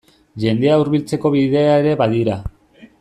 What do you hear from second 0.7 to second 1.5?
hurbiltzeko